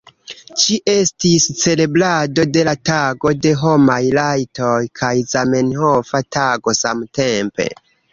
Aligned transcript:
Ĝi 0.61 0.75
estis 0.91 1.43
celebrado 1.63 2.45
de 2.55 2.63
la 2.67 2.73
Tago 2.89 3.33
de 3.43 3.51
Homaj 3.63 3.97
Rajtoj 4.15 4.79
kaj 5.01 5.11
Zamenhofa 5.35 6.23
Tago 6.37 6.75
samtempe. 6.81 7.69